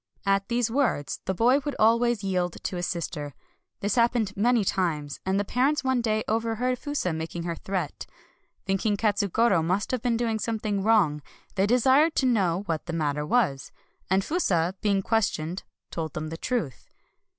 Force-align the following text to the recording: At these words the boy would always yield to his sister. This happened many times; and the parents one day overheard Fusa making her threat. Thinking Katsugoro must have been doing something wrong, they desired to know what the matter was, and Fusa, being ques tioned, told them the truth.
At 0.25 0.47
these 0.47 0.71
words 0.71 1.19
the 1.25 1.33
boy 1.35 1.59
would 1.59 1.75
always 1.77 2.23
yield 2.23 2.55
to 2.63 2.75
his 2.77 2.87
sister. 2.87 3.35
This 3.81 3.93
happened 3.93 4.35
many 4.35 4.65
times; 4.65 5.19
and 5.27 5.39
the 5.39 5.45
parents 5.45 5.83
one 5.83 6.01
day 6.01 6.23
overheard 6.27 6.79
Fusa 6.79 7.13
making 7.15 7.43
her 7.43 7.53
threat. 7.53 8.07
Thinking 8.65 8.97
Katsugoro 8.97 9.61
must 9.63 9.91
have 9.91 10.01
been 10.01 10.17
doing 10.17 10.39
something 10.39 10.81
wrong, 10.81 11.21
they 11.53 11.67
desired 11.67 12.15
to 12.15 12.25
know 12.25 12.63
what 12.65 12.87
the 12.87 12.93
matter 12.93 13.27
was, 13.27 13.71
and 14.09 14.23
Fusa, 14.23 14.73
being 14.81 15.03
ques 15.03 15.29
tioned, 15.29 15.61
told 15.91 16.13
them 16.15 16.29
the 16.29 16.35
truth. 16.37 16.89